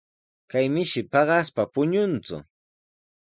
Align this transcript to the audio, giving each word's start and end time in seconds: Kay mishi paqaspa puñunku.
Kay 0.51 0.65
mishi 0.73 1.01
paqaspa 1.11 1.63
puñunku. 1.73 2.37